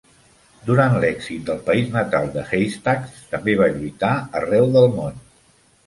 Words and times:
Durant 0.69 0.95
l'èxit 1.03 1.43
del 1.51 1.59
país 1.67 1.93
natal 1.97 2.27
de 2.39 2.47
Haystacks, 2.49 3.23
també 3.35 3.57
va 3.63 3.71
lluitar 3.79 4.13
arreu 4.45 4.71
del 4.79 4.93
món. 5.01 5.27